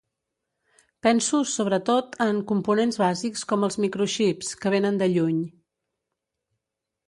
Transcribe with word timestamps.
Penso, 1.07 1.37
sobretot, 1.55 2.17
en 2.25 2.41
components 2.53 2.99
bàsics 3.03 3.45
com 3.53 3.69
els 3.69 3.79
microxips, 3.87 4.53
que 4.63 4.75
vénen 4.77 5.01
de 5.03 5.13
lluny. 5.15 5.41